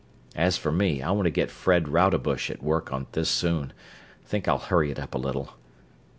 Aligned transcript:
As 0.35 0.57
for 0.57 0.71
me 0.71 1.03
I 1.03 1.11
want 1.11 1.27
to 1.27 1.29
get 1.29 1.51
Fred 1.51 1.87
Rodebush 1.89 2.49
at 2.49 2.63
work 2.63 2.91
on 2.91 3.05
this 3.11 3.29
soon 3.29 3.71
think 4.25 4.47
I'll 4.47 4.57
hurry 4.57 4.89
it 4.89 4.97
up 4.97 5.13
a 5.13 5.19
little." 5.19 5.53